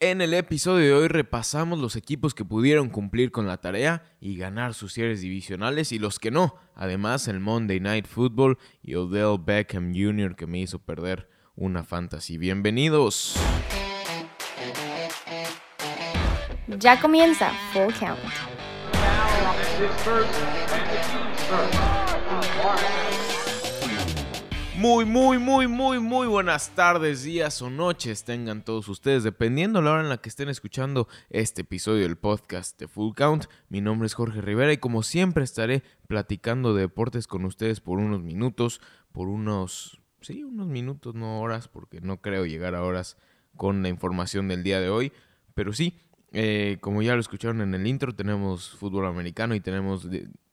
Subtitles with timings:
[0.00, 4.36] En el episodio de hoy repasamos los equipos que pudieron cumplir con la tarea y
[4.36, 6.54] ganar sus series divisionales y los que no.
[6.76, 10.36] Además, el Monday Night Football y Odell Beckham Jr.
[10.36, 12.38] que me hizo perder una fantasy.
[12.38, 13.34] Bienvenidos.
[16.68, 18.20] Ya comienza Full Count.
[24.78, 29.90] Muy, muy, muy, muy, muy buenas tardes, días o noches tengan todos ustedes, dependiendo la
[29.90, 33.46] hora en la que estén escuchando este episodio del podcast de Full Count.
[33.70, 37.98] Mi nombre es Jorge Rivera y como siempre estaré platicando de deportes con ustedes por
[37.98, 43.16] unos minutos, por unos, sí, unos minutos, no horas, porque no creo llegar a horas
[43.56, 45.12] con la información del día de hoy,
[45.54, 45.98] pero sí,
[46.30, 50.08] eh, como ya lo escucharon en el intro, tenemos fútbol americano y tenemos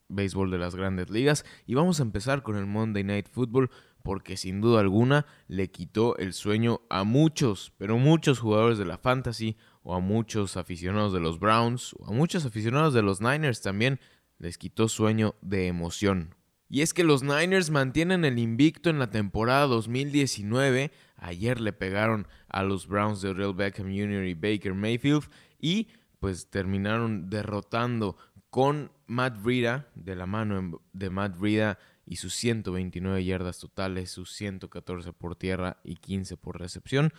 [0.07, 1.45] béisbol de las grandes ligas.
[1.65, 3.69] Y vamos a empezar con el Monday Night Football
[4.05, 8.99] porque sin duda alguna le quitó el sueño a muchos, pero muchos jugadores de la
[8.99, 13.61] fantasy o a muchos aficionados de los Browns o a muchos aficionados de los Niners
[13.61, 13.99] también
[14.37, 16.35] les quitó sueño de emoción.
[16.69, 20.91] Y es que los Niners mantienen el invicto en la temporada 2019.
[21.17, 24.25] Ayer le pegaron a los Browns de Odell Beckham Jr.
[24.25, 25.23] y Baker Mayfield
[25.59, 25.87] y
[26.19, 28.17] pues terminaron derrotando
[28.51, 34.31] con Matt Breida, de la mano de Matt Breida y sus 129 yardas totales, sus
[34.33, 37.13] 114 por tierra y 15 por recepción,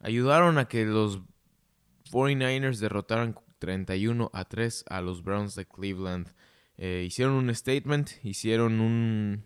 [0.00, 1.20] ayudaron a que los
[2.10, 6.28] 49ers derrotaran 31 a 3 a los Browns de Cleveland.
[6.76, 9.44] Eh, hicieron un statement, hicieron un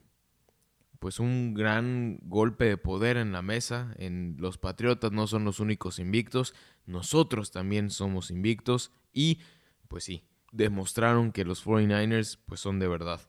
[1.04, 3.94] pues un gran golpe de poder en la mesa.
[3.98, 6.54] En los Patriotas no son los únicos invictos,
[6.86, 9.40] nosotros también somos invictos y
[9.88, 13.20] pues sí, demostraron que los 49ers pues son de verdad.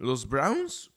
[0.00, 0.92] Los Browns,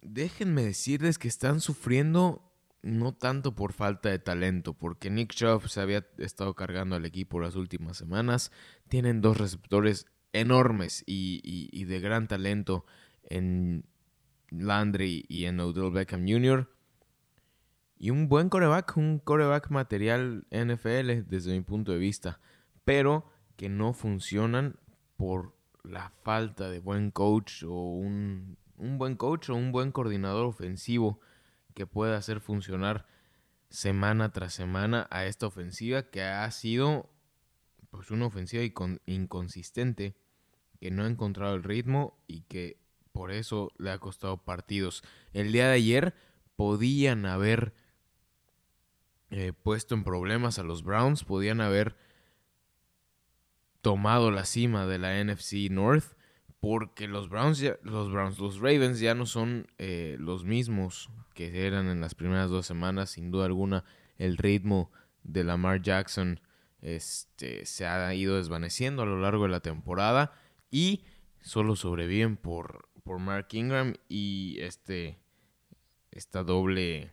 [0.00, 5.82] déjenme decirles que están sufriendo no tanto por falta de talento, porque Nick Chubb se
[5.82, 8.50] había estado cargando al equipo las últimas semanas.
[8.88, 12.86] Tienen dos receptores enormes y, de gran talento
[13.24, 13.84] en
[14.48, 16.70] Landry y en Odell Beckham Jr.
[17.98, 22.40] Y un buen coreback, un coreback material NFL desde mi punto de vista,
[22.86, 24.76] pero que no funcionan
[25.18, 31.20] por la falta de buen coach o un, buen coach o un buen coordinador ofensivo
[31.74, 33.06] que pueda hacer funcionar
[33.70, 37.10] semana tras semana a esta ofensiva que ha sido
[37.90, 38.62] pues una ofensiva
[39.06, 40.16] inconsistente
[40.80, 42.80] que no ha encontrado el ritmo y que
[43.12, 45.02] por eso le ha costado partidos.
[45.32, 46.14] El día de ayer
[46.56, 47.74] podían haber
[49.30, 51.96] eh, puesto en problemas a los Browns, podían haber
[53.82, 56.14] tomado la cima de la NFC North
[56.60, 61.88] porque los Browns, los Browns, los Ravens ya no son eh, los mismos que eran
[61.88, 63.10] en las primeras dos semanas.
[63.10, 63.84] Sin duda alguna,
[64.16, 64.90] el ritmo
[65.22, 66.40] de Lamar Jackson
[66.80, 70.32] este, se ha ido desvaneciendo a lo largo de la temporada
[70.70, 71.04] y
[71.40, 75.18] solo sobreviven por, por Mark Ingram y este,
[76.10, 77.12] esta doble,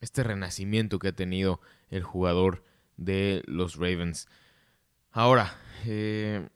[0.00, 1.60] este renacimiento que ha tenido
[1.90, 2.64] el jugador
[2.96, 4.26] de los Ravens.
[5.16, 5.56] Ahora,
[5.86, 6.46] eh,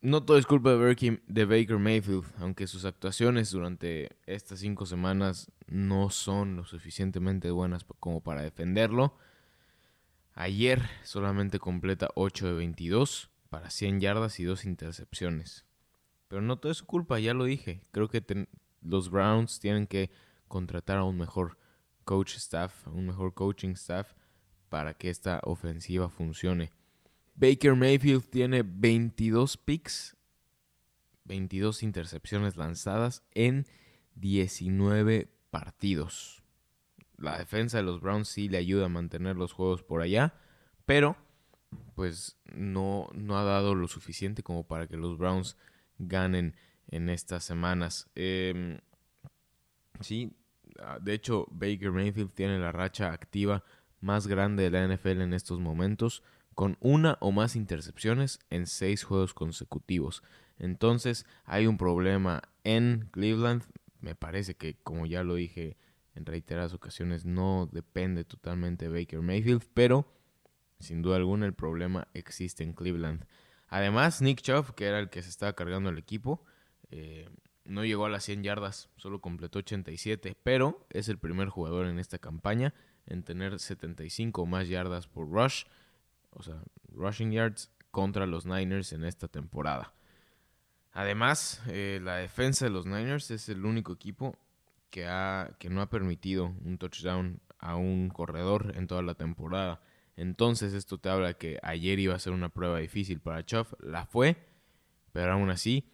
[0.00, 6.10] no todo es culpa de, Baker Mayfield, aunque sus actuaciones durante estas cinco semanas no
[6.10, 9.16] son lo suficientemente buenas como para defenderlo.
[10.34, 15.64] Ayer solamente completa 8 de 22 para 100 yardas y 2 intercepciones.
[16.26, 17.84] Pero no todo es su culpa, ya lo dije.
[17.92, 18.48] Creo que
[18.80, 20.10] los Browns tienen que
[20.48, 21.56] contratar a un mejor
[22.04, 24.14] coach staff, un mejor coaching staff
[24.70, 26.72] para que esta ofensiva funcione.
[27.34, 30.16] Baker Mayfield tiene 22 picks,
[31.24, 33.66] 22 intercepciones lanzadas en
[34.16, 36.42] 19 partidos.
[37.16, 40.34] La defensa de los Browns sí le ayuda a mantener los juegos por allá,
[40.86, 41.16] pero
[41.94, 45.56] pues no, no ha dado lo suficiente como para que los Browns
[45.98, 46.56] ganen
[46.88, 48.10] en estas semanas.
[48.14, 48.78] Em,
[50.00, 50.36] sí,
[51.00, 53.64] de hecho Baker Mayfield tiene la racha activa
[54.00, 56.22] más grande de la NFL en estos momentos
[56.54, 60.22] con una o más intercepciones en seis juegos consecutivos.
[60.58, 63.64] Entonces hay un problema en Cleveland.
[64.00, 65.76] Me parece que, como ya lo dije
[66.14, 70.06] en reiteradas ocasiones, no depende totalmente de Baker Mayfield, pero
[70.78, 73.24] sin duda alguna el problema existe en Cleveland.
[73.68, 76.44] Además, Nick Chubb, que era el que se estaba cargando el equipo,
[76.90, 77.28] eh,
[77.64, 81.98] no llegó a las 100 yardas, solo completó 87, pero es el primer jugador en
[81.98, 82.74] esta campaña
[83.06, 85.64] en tener 75 o más yardas por rush
[86.32, 86.56] o sea,
[86.88, 89.92] rushing yards contra los Niners en esta temporada.
[90.92, 94.36] Además, eh, la defensa de los Niners es el único equipo
[94.90, 99.80] que, ha, que no ha permitido un touchdown a un corredor en toda la temporada.
[100.16, 103.72] Entonces esto te habla que ayer iba a ser una prueba difícil para Chuff.
[103.80, 104.36] La fue,
[105.12, 105.90] pero aún así,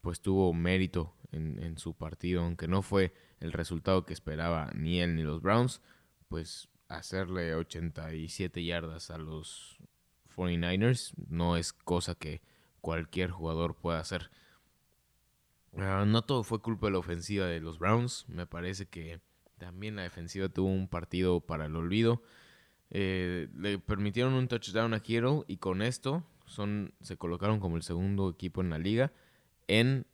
[0.00, 5.16] pues tuvo mérito en su partido, aunque no fue el resultado que esperaba ni él
[5.16, 5.82] ni los Browns,
[6.28, 6.68] pues
[6.98, 9.78] hacerle 87 yardas a los
[10.34, 12.42] 49ers no es cosa que
[12.80, 14.30] cualquier jugador pueda hacer.
[15.76, 18.26] Ah, no todo fue culpa de la ofensiva de los Browns.
[18.28, 19.20] Me parece que
[19.58, 22.22] también la defensiva tuvo un partido para el olvido.
[22.90, 27.82] Eh, le permitieron un touchdown a Kittle y con esto son, se colocaron como el
[27.82, 29.12] segundo equipo en la liga
[29.66, 30.06] en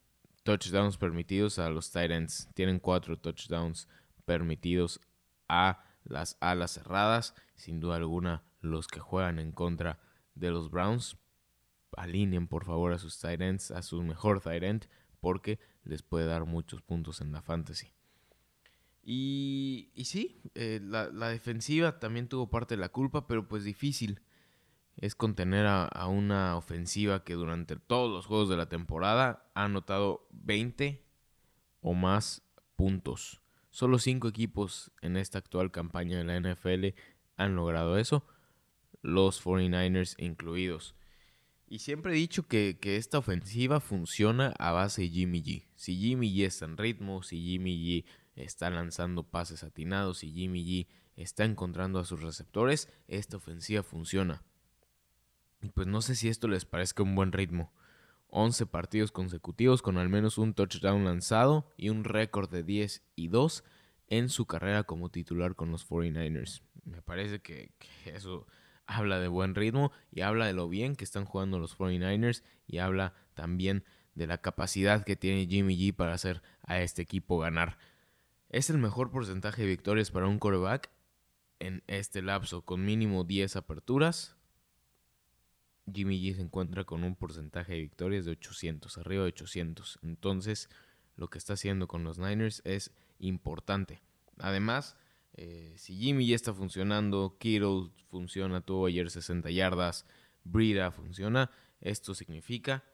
[0.44, 2.49] touchdowns permitidos a los Titans.
[2.55, 3.88] Tienen cuatro touchdowns
[4.25, 5.00] permitidos
[5.49, 7.35] a las alas cerradas.
[7.55, 9.99] Sin duda alguna, los que juegan en contra
[10.35, 11.19] de los Browns,
[11.97, 14.87] alineen por favor a sus Titans, a su mejor Tyrant,
[15.20, 17.93] porque les puede dar muchos puntos en la fantasy.
[19.02, 24.20] Y, sí, eh, la, defensiva también tuvo parte de la culpa, pero pues difícil
[24.96, 29.64] es contener a, a, una ofensiva que durante todos los juegos de la temporada ha
[29.64, 31.03] anotado 20
[31.81, 32.43] o más
[32.76, 33.41] puntos.
[33.70, 36.99] Solo 5 equipos en esta actual campaña de la NFL
[37.37, 38.26] han logrado eso,
[39.00, 40.94] los 49ers incluidos.
[41.69, 45.69] Y siempre he dicho que, esta ofensiva funciona a base de Jimmy G.
[45.76, 50.64] Si Jimmy G está en ritmo, si Jimmy G está lanzando pases atinados, si Jimmy
[50.64, 54.43] G está encontrando a sus receptores, esta ofensiva funciona.
[55.62, 57.72] Y pues no sé si esto les parezca un buen ritmo.
[58.31, 63.29] 11 partidos consecutivos con al menos un touchdown lanzado y un récord de 10 y
[63.29, 63.65] 2
[64.09, 66.62] en su carrera como titular con los 49ers.
[66.85, 67.73] Me parece que
[68.05, 68.47] eso
[68.87, 72.79] habla de buen ritmo y habla de lo bien que están jugando los 49ers y
[72.79, 73.85] habla también
[74.15, 77.79] de la capacidad que tiene Jimmy G para hacer a este equipo ganar.
[78.49, 80.91] Es el mejor porcentaje de victorias para un quarterback
[81.61, 84.37] en este lapso, con mínimo 10 aperturas.
[85.93, 89.99] Jimmy G se encuentra con un porcentaje de victorias de 800, arriba de 800.
[90.03, 90.69] Entonces,
[91.17, 94.01] lo que está haciendo con los Niners es importante.
[94.39, 94.97] Además,
[95.35, 100.07] eh, si Jimmy ya está funcionando, Kittle funciona, tuvo ayer 60 yardas,
[100.45, 101.51] Brida funciona,
[101.81, 102.85] esto significa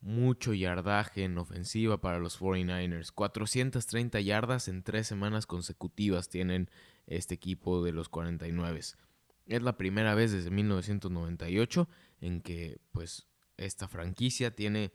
[0.00, 3.12] mucho yardaje en ofensiva para los 49ers.
[3.12, 6.70] 430 yardas en tres semanas consecutivas tienen
[7.06, 8.80] este equipo de los 49.
[9.46, 11.88] Es la primera vez desde 1998
[12.20, 13.26] en que pues
[13.56, 14.92] esta franquicia tiene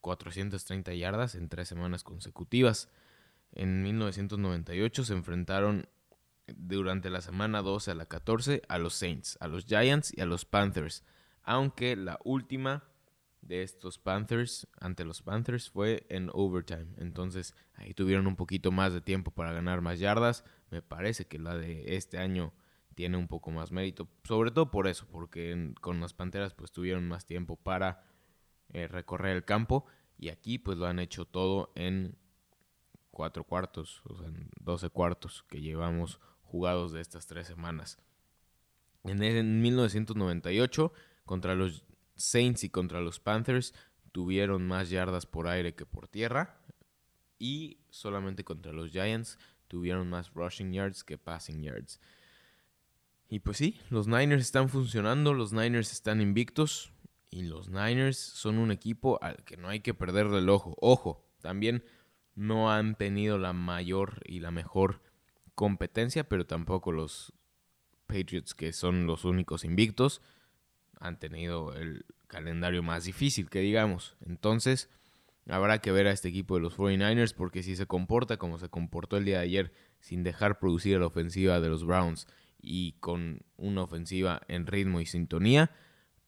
[0.00, 2.88] 430 yardas en tres semanas consecutivas.
[3.52, 5.88] En 1998 se enfrentaron
[6.46, 10.26] durante la semana 12 a la 14 a los Saints, a los Giants y a
[10.26, 11.04] los Panthers.
[11.42, 12.84] Aunque la última
[13.42, 16.86] de estos Panthers ante los Panthers fue en overtime.
[16.98, 20.44] Entonces ahí tuvieron un poquito más de tiempo para ganar más yardas.
[20.70, 22.52] Me parece que la de este año
[22.96, 24.08] tiene un poco más mérito.
[24.24, 28.02] Sobre todo por eso, porque con las Panteras pues tuvieron más tiempo para
[28.70, 29.84] eh, recorrer el campo.
[30.18, 32.16] Y aquí pues lo han hecho todo en
[33.10, 37.98] cuatro cuartos, o sea, en 12 cuartos que llevamos jugados de estas tres semanas.
[39.04, 40.92] En, 1998,
[41.26, 41.84] contra los
[42.16, 43.74] Saints y contra los Panthers,
[44.10, 46.62] tuvieron más yardas por aire que por tierra.
[47.38, 49.38] Y solamente contra los Giants
[49.68, 52.00] tuvieron más rushing yards que passing yards.
[53.28, 56.92] Y pues sí, los Niners están funcionando, los Niners están invictos
[57.30, 60.76] y los Niners son un equipo al que no hay que perderle el ojo.
[60.80, 61.84] Ojo, también
[62.34, 65.02] no han tenido la mayor y la mejor
[65.54, 67.32] competencia, pero tampoco los
[68.06, 70.22] Patriots, que son los únicos invictos,
[71.00, 74.16] han tenido el calendario más difícil, que digamos.
[74.20, 74.88] Entonces,
[75.48, 78.68] habrá que ver a este equipo de los 49ers, porque si se comporta como se
[78.68, 82.28] comportó el día de ayer, sin dejar producir la ofensiva de los Browns
[82.66, 85.70] y con una ofensiva en ritmo y sintonía,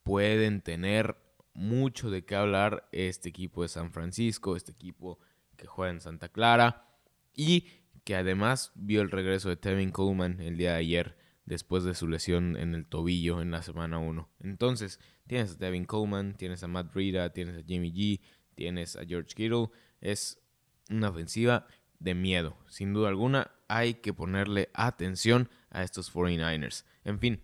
[0.04, 1.16] pueden tener
[1.52, 5.18] mucho de qué hablar este equipo de San Francisco, este equipo
[5.56, 6.86] que juega en Santa Clara
[7.34, 7.66] y
[8.04, 12.06] que además vio el regreso de Tevin Coleman el día de ayer después de su
[12.06, 14.28] lesión en el tobillo en la semana 1.
[14.40, 18.20] Entonces, tienes a Tevin Coleman, tienes a Matt Breida, tienes a Jimmy G,
[18.54, 19.70] tienes a George Kittle.
[20.00, 20.40] Es
[20.90, 21.66] una ofensiva
[21.98, 22.56] de miedo.
[22.68, 26.84] Sin duda alguna, hay que ponerle atención a estos 49ers.
[27.04, 27.40] En fin,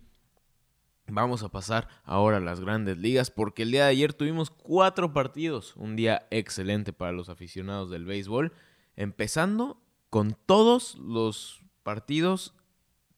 [1.07, 5.13] vamos a pasar ahora a las grandes ligas porque el día de ayer tuvimos cuatro
[5.13, 5.75] partidos.
[5.75, 8.53] Un día excelente para los aficionados del béisbol.
[8.95, 12.53] Empezando con todos los partidos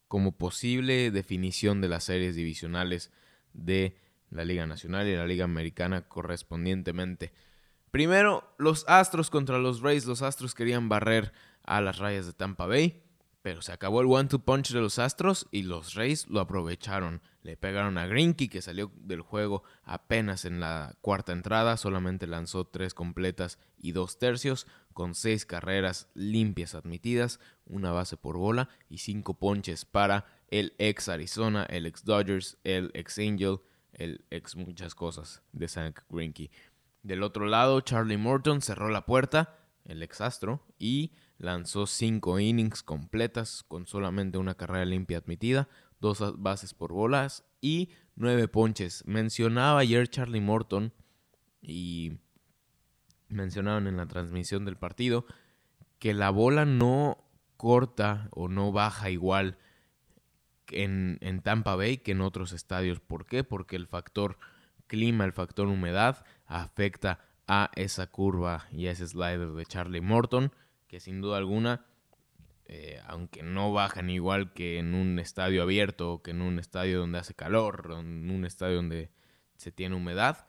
[0.08, 3.12] como posible definición de las series divisionales
[3.54, 3.98] de
[4.30, 7.34] la Liga Nacional y la Liga Americana correspondientemente.
[7.92, 10.06] Primero, los Astros contra los Rays.
[10.06, 11.34] Los Astros querían barrer
[11.64, 13.04] a las rayas de Tampa Bay,
[13.42, 17.22] pero se acabó el one-two punch de los Astros y los Rays lo aprovecharon.
[17.42, 22.66] le pegaron a Grinky, que salió del juego apenas en la cuarta entrada, solamente lanzó
[22.66, 28.98] tres completas y dos tercios, con seis carreras limpias admitidas, una base por bola y
[28.98, 33.60] cinco ponches para el ex Arizona, el ex Dodgers, el ex Angel,
[33.94, 36.52] el ex muchas cosas de Zach Greinke.
[37.04, 42.84] Del otro lado, Charlie Morton cerró la puerta, el ex Astro, y lanzó cinco innings
[42.84, 45.68] completas con solamente una carrera limpia admitida,
[46.00, 49.04] dos bases por bolas y nueve ponches.
[49.06, 50.94] Mencionaba ayer Charlie Morton
[51.62, 52.20] y
[53.30, 55.26] mencionaron en la transmisión del partido
[56.00, 57.24] que la bola no
[57.58, 59.58] corta o no baja igual
[60.70, 63.00] en, en, Tampa Bay que en otros estadios.
[63.00, 63.44] ¿Por qué?
[63.44, 64.38] Porque el factor
[64.88, 70.52] clima, el factor humedad afecta a esa curva y a ese slider de Charlie Morton,
[70.88, 71.86] que sin duda alguna,
[72.66, 77.20] eh, aunque no bajan igual que en un estadio abierto, que en un estadio donde
[77.20, 79.12] hace calor, en un estadio donde
[79.56, 80.48] se tiene humedad,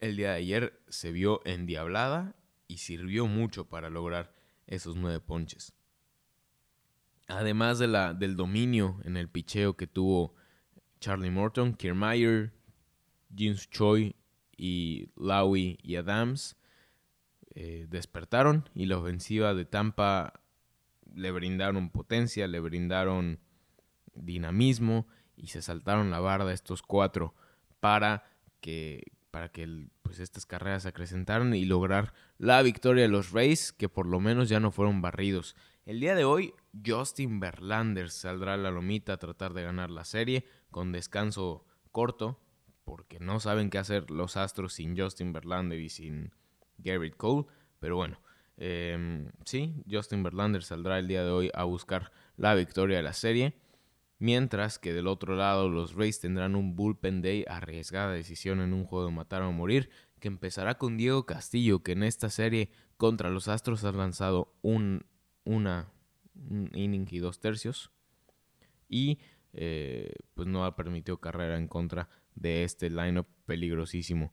[0.00, 2.34] el día de ayer se vio endiablada
[2.66, 4.34] y sirvió mucho para lograr
[4.66, 5.74] esos nueve ponches.
[7.28, 10.34] Además de la, del dominio en el picheo que tuvo
[11.00, 12.52] Charlie Morton, Kiermaier,
[13.34, 14.14] James Choi
[14.56, 16.56] y Lowy y Adams
[17.54, 20.40] eh, despertaron y la ofensiva de Tampa
[21.14, 23.38] le brindaron potencia, le brindaron
[24.14, 25.06] dinamismo
[25.36, 27.34] y se saltaron la barda estos cuatro
[27.80, 28.24] para
[28.60, 33.72] que para que pues estas carreras se acrecentaran y lograr la victoria de los Rays
[33.72, 35.56] que por lo menos ya no fueron barridos.
[35.86, 36.54] El día de hoy
[36.86, 42.40] Justin Verlander saldrá a la lomita a tratar de ganar la serie con descanso corto
[42.84, 46.32] porque no saben qué hacer los Astros sin Justin Verlander y sin
[46.78, 47.46] Garrett Cole,
[47.80, 48.20] pero bueno,
[48.56, 53.12] em, sí, Justin Verlander saldrá el día de hoy a buscar la victoria de la
[53.12, 53.54] serie.
[54.18, 58.84] Mientras que del otro lado los Rays tendrán un bullpen day, arriesgada decisión en un
[58.84, 59.90] juego de matar o morir,
[60.20, 65.04] que empezará con Diego Castillo, que en esta serie contra los Astros ha lanzado un,
[65.44, 65.92] una,
[66.72, 67.90] inning y dos tercios.
[68.88, 69.18] Y
[69.52, 74.32] eh, pues no ha permitido carrera en contra de este lineup peligrosísimo.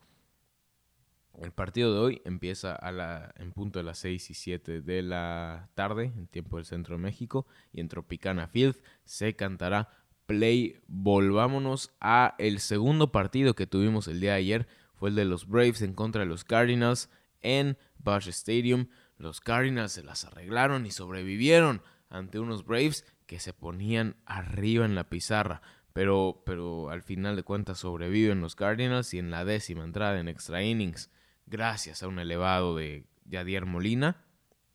[1.40, 5.02] El partido de hoy empieza a la, en punto de las 6 y 7 de
[5.02, 9.90] la tarde, en tiempo del centro de México, y en Tropicana Field se cantará
[10.26, 15.26] Play Volvámonos a el segundo partido que tuvimos el día de ayer, fue el de
[15.26, 17.10] los Braves en contra de los Cardinals
[17.42, 18.88] en Bush Stadium.
[19.18, 24.94] Los Cardinals se las arreglaron y sobrevivieron ante unos Braves que se ponían arriba en
[24.94, 25.62] la pizarra.
[25.94, 30.28] Pero, pero al final de cuentas sobreviven los Cardinals y en la décima entrada en
[30.28, 31.10] extra innings
[31.52, 34.26] gracias a un elevado de Yadier Molina,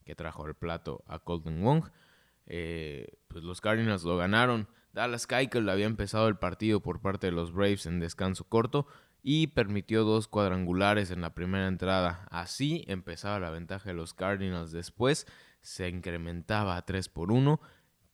[0.05, 1.85] que trajo el plato a Colton Wong.
[2.47, 4.69] Eh, pues los Cardinals lo ganaron.
[4.93, 8.87] Dallas Keuchel había empezado el partido por parte de los Braves en descanso corto
[9.23, 12.29] y permitió dos cuadrangulares en la primera entrada.
[12.31, 14.71] Así empezaba la ventaja de los Cardinals.
[14.71, 15.27] Después
[15.63, 17.61] se incrementaba a 3 por 1,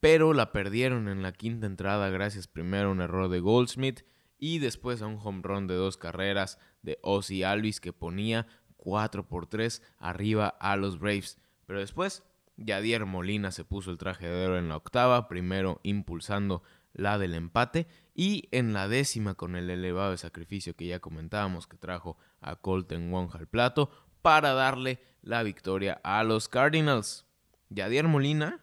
[0.00, 4.04] pero la perdieron en la quinta entrada gracias primero a un error de Goldsmith
[4.38, 8.46] y después a un home run de dos carreras de Ozzy Alvis que ponía
[8.76, 11.38] 4 por 3 arriba a los Braves.
[11.66, 12.24] Pero después,
[12.56, 16.62] Yadier Molina se puso el traje de oro en la octava, primero impulsando
[16.92, 21.78] la del empate y en la décima con el elevado sacrificio que ya comentábamos que
[21.78, 27.26] trajo a Colton Wong al plato para darle la victoria a los Cardinals.
[27.70, 28.60] Yadier Molina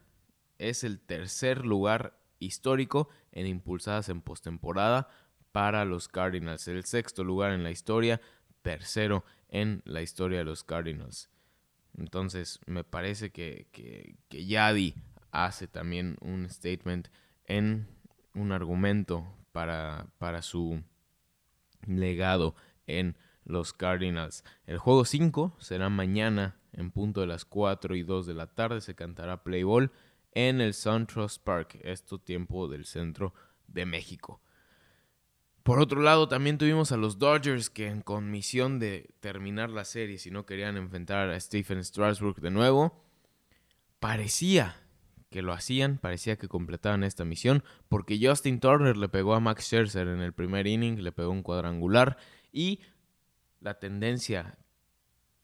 [0.58, 5.10] es el tercer lugar histórico en impulsadas en postemporada
[5.52, 6.68] para los Cardinals.
[6.68, 8.22] El sexto lugar en la historia,
[8.62, 11.30] tercero en la historia de los Cardinals.
[11.98, 14.96] Entonces, me parece que, que, Yadi
[15.32, 17.10] hace también un statement
[17.46, 17.88] en
[18.34, 20.82] un argumento para, para su
[21.86, 22.56] legado
[22.88, 24.44] en los Cardinals.
[24.66, 28.82] El juego 5 será mañana en punto de las 4 y 2 de la tarde.
[28.82, 29.92] Se cantará Play Ball
[30.34, 31.80] en el SunTrust Park.
[31.84, 33.34] Esto tiempo del centro
[33.68, 34.42] de México.
[35.64, 40.18] Por otro lado, también tuvimos a los Dodgers que con misión de terminar la serie,
[40.18, 43.04] si no querían enfrentar a Stephen Strasburg de nuevo,
[44.00, 44.78] parecía
[45.30, 49.66] que lo hacían, parecía que completaban esta misión, porque Justin Turner le pegó a Max
[49.66, 52.18] Scherzer en el primer inning, le pegó un cuadrangular
[52.52, 52.80] y
[53.60, 54.58] la tendencia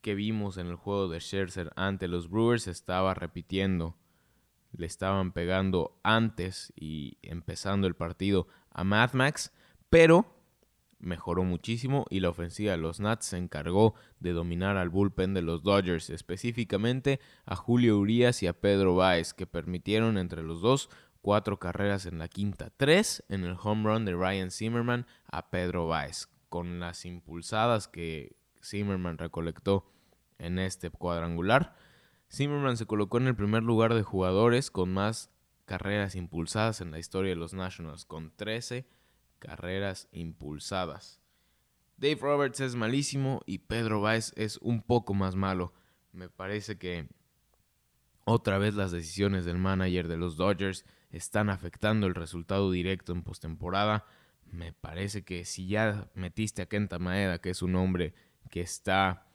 [0.01, 3.97] que vimos en el juego de Scherzer ante los Brewers estaba repitiendo.
[4.71, 9.51] Le estaban pegando antes y empezando el partido a Mad Max
[9.89, 10.25] pero
[10.99, 15.41] mejoró muchísimo y la ofensiva de los Nats se encargó de dominar al bullpen de
[15.41, 20.89] los Dodgers, específicamente a Julio Urias y a Pedro Baez, que permitieron entre los dos
[21.21, 25.87] cuatro carreras en la quinta, tres en el home run de Ryan Zimmerman a Pedro
[25.87, 29.91] Baez, con las impulsadas que Zimmerman recolectó
[30.37, 31.75] en este cuadrangular.
[32.31, 35.31] Zimmerman se colocó en el primer lugar de jugadores con más
[35.65, 38.87] carreras impulsadas en la historia de los Nationals, con 13
[39.45, 41.21] carreras impulsadas.
[41.97, 45.73] Dave Roberts es malísimo y Pedro Baez es un poco más malo.
[46.11, 47.07] Me parece que
[48.25, 53.23] otra vez las decisiones del manager de los Dodgers están afectando el resultado directo en
[53.23, 54.05] postemporada.
[54.51, 58.13] Me parece que si ya metiste a Kenta Maeda, que es un hombre
[58.49, 59.27] que está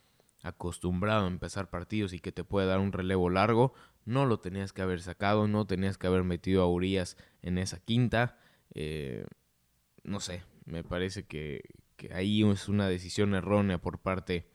[0.43, 3.75] acostumbrado a empezar partidos y que te puede dar un relevo largo,
[4.05, 7.79] no lo tenías que haber sacado, no tenías que haber metido a Urias en esa
[7.81, 8.38] quinta.
[8.75, 9.25] Eh,
[10.04, 11.62] no sé, me parece que,
[12.12, 14.47] ahí es una decisión errónea por parte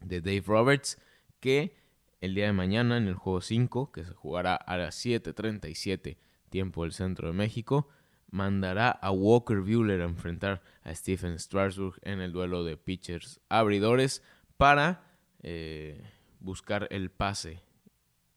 [0.00, 0.98] de Dave Roberts,
[1.40, 1.76] que
[2.20, 6.18] el día de mañana en el juego 5, que se jugará a las 7:37
[6.50, 7.88] tiempo del centro de México,
[8.30, 14.22] mandará a Walker Buehler a enfrentar a Stephen Strasburg en el duelo de pitchers abridores
[14.56, 15.04] para
[15.42, 16.02] eh,
[16.40, 17.62] buscar el pase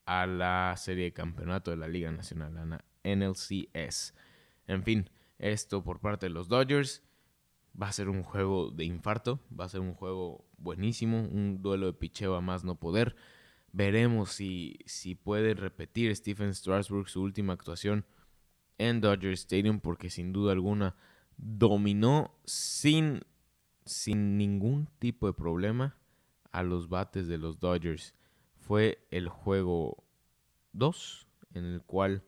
[0.05, 4.13] a la serie de campeonato de la Liga Nacional, la NLCS.
[4.67, 5.09] En fin,
[5.39, 7.03] esto por parte de los Dodgers.
[7.79, 11.85] Va a ser un juego de infarto, va a ser un juego buenísimo, un duelo
[11.85, 13.15] de picheo a más no poder.
[13.71, 18.05] Veremos si, si puede repetir Stephen Strasburg su última actuación
[18.79, 20.95] en Dodger Stadium, porque sin duda alguna
[21.37, 23.21] dominó sin,
[23.85, 25.97] sin ningún tipo de problema
[26.51, 28.15] a los bates de los Dodgers.
[28.55, 30.03] Fue el juego
[30.73, 32.23] 2 en el cual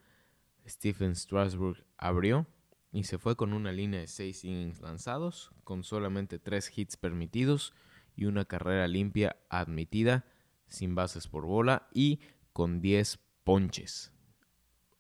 [0.68, 2.46] Stephen Strasburg abrió
[2.92, 7.74] y se fue con una línea de 6 innings lanzados, con solamente 3 hits permitidos
[8.16, 10.26] y una carrera limpia admitida,
[10.68, 12.20] sin bases por bola y
[12.54, 14.12] con 10 ponches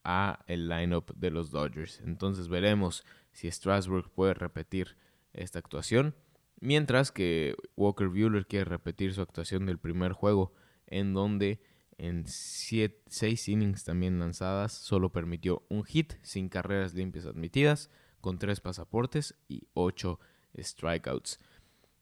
[0.03, 2.01] a el lineup de los Dodgers.
[2.01, 4.98] Entonces veremos si Strasburg puede repetir
[5.34, 6.15] esta actuación,
[6.60, 10.53] mientras que Walker Buehler quiere repetir su actuación del primer juego,
[10.87, 11.61] en donde
[12.00, 17.90] en 6 innings también lanzadas, solo permitió un hit sin carreras limpias admitidas,
[18.22, 20.20] con 3 pasaportes y 8
[20.57, 21.40] strikeouts.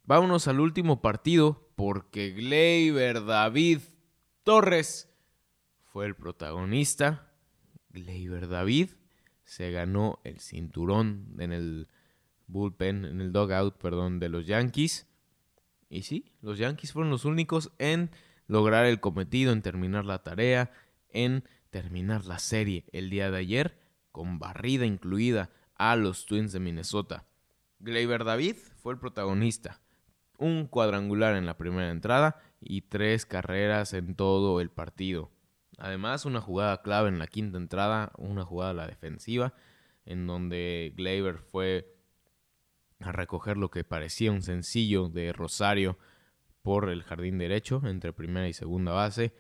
[0.03, 3.79] Vámonos al último partido porque Gleyber David
[4.43, 5.10] Torres
[5.83, 7.33] fue el protagonista.
[7.89, 8.91] Gleyber David
[9.43, 11.88] se ganó el cinturón en el
[12.47, 15.07] bullpen, en el dugout, perdón, de los Yankees.
[15.89, 18.12] Y sí, los Yankees fueron los únicos en
[18.47, 20.71] lograr el cometido, en terminar la tarea,
[21.10, 23.77] en terminar la serie el día de ayer,
[24.12, 27.25] con barrida incluida a los Twins de Minnesota.
[27.79, 29.81] Gleyber David fue el protagonista.
[30.38, 35.31] Un cuadrangular en la primera entrada y tres carreras en todo el partido.
[35.77, 39.53] Además, una jugada clave en la quinta entrada, una jugada a la defensiva,
[40.05, 41.95] en donde Gleyber fue
[42.99, 45.99] a recoger lo que parecía un sencillo de Rosario
[46.67, 49.34] por el jardín derecho, entre primera y segunda base.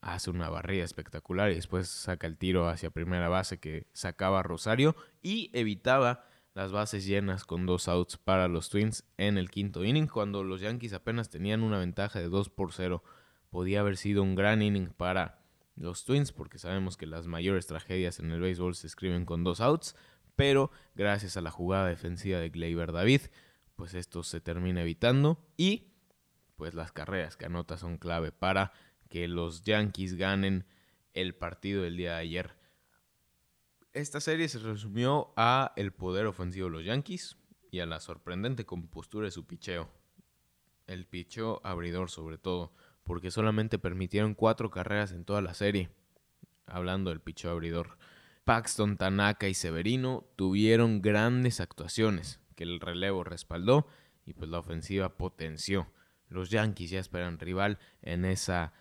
[0.00, 4.94] Hace una barrida espectacular y después saca el tiro hacia primera base que sacaba Rosario
[5.20, 10.06] y evitaba las bases llenas con dos outs para los Twins en el quinto inning,
[10.06, 13.02] cuando los Yankees apenas tenían una ventaja de 2 por 0.
[13.50, 15.42] Podía haber sido un gran inning para
[15.74, 19.60] los Twins, porque sabemos que las mayores tragedias en el béisbol se escriben con dos
[19.60, 19.96] outs,
[20.36, 23.22] pero gracias a la jugada defensiva de Gleyber David,
[23.74, 25.93] pues esto se termina evitando y
[26.64, 28.72] pues las carreras que anota son clave para
[29.10, 30.64] que los Yankees ganen
[31.12, 32.56] el partido del día de ayer.
[33.92, 37.36] Esta serie se resumió a el poder ofensivo de los Yankees
[37.70, 39.90] y a la sorprendente compostura de su picheo.
[40.86, 42.72] El picheo abridor sobre todo,
[43.02, 45.90] porque solamente permitieron cuatro carreras en toda la serie.
[46.64, 47.98] Hablando del picheo abridor.
[48.44, 53.86] Paxton, Tanaka y Severino tuvieron grandes actuaciones que el relevo respaldó
[54.24, 55.92] y pues la ofensiva potenció.
[56.34, 58.72] Los Yankees ya esperan rival en esa,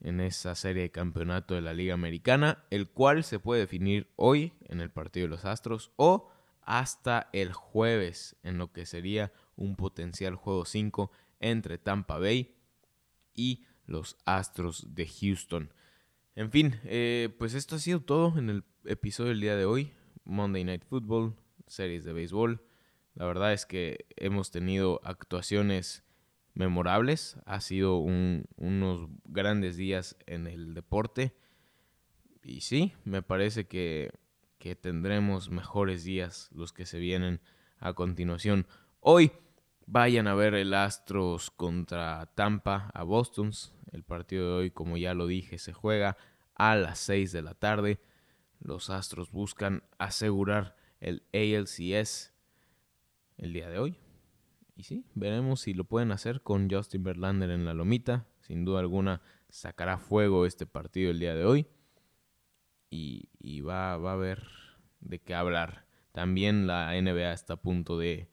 [0.00, 4.52] en esa serie de campeonato de la Liga Americana, el cual se puede definir hoy
[4.66, 6.30] en el partido de los Astros o
[6.62, 12.54] hasta el jueves en lo que sería un potencial juego 5 entre Tampa Bay
[13.34, 15.72] y los Astros de Houston.
[16.34, 19.92] En fin, eh, pues esto ha sido todo en el episodio del día de hoy.
[20.24, 21.34] Monday Night Football,
[21.66, 22.62] series de béisbol.
[23.14, 26.04] La verdad es que hemos tenido actuaciones
[26.54, 27.36] memorables.
[27.46, 31.34] Ha sido unos grandes días en el deporte.
[32.42, 34.10] Y sí, me parece que,
[34.58, 37.40] que tendremos mejores días los que se vienen
[37.78, 38.66] a continuación.
[39.00, 39.32] Hoy
[39.86, 43.52] vayan a ver el Astros contra Tampa a Boston.
[43.92, 46.16] El partido de hoy, como ya lo dije, se juega
[46.54, 48.00] a las 6 de la tarde.
[48.60, 52.34] los Astros buscan asegurar el ALCS
[53.38, 53.98] el día de hoy.
[54.80, 58.24] Y sí, veremos si lo pueden hacer con Justin Verlander en la lomita.
[58.40, 61.66] Sin duda alguna sacará fuego este partido el día de hoy.
[62.88, 64.42] Y, va, va a haber
[65.00, 65.84] de qué hablar.
[66.12, 68.30] También la NBA está a punto de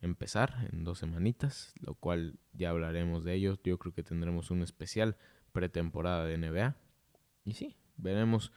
[0.00, 3.58] empezar en dos semanitas, lo cual ya hablaremos de ello.
[3.62, 5.18] Yo creo que tendremos un especial
[5.52, 6.76] pretemporada de NBA.
[7.44, 8.52] Y sí, veremos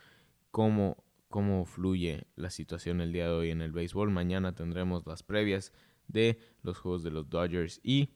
[0.50, 4.12] cómo, cómo fluye la situación el día de hoy en el béisbol.
[4.12, 5.74] Mañana tendremos las previas
[6.08, 8.10] de los juegos de los Dodgers y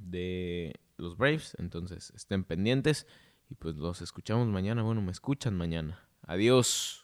[0.00, 1.56] de los Braves.
[1.58, 3.06] Entonces estén pendientes
[3.48, 4.82] y pues los escuchamos mañana.
[4.82, 6.08] Bueno, me escuchan mañana.
[6.22, 7.01] Adiós.